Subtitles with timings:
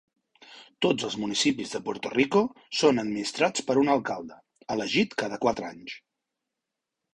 [0.85, 2.41] Tots els municipis de Puerto Rico
[2.79, 4.41] són administrats per un alcalde,
[4.77, 5.97] elegit cada quatre anys.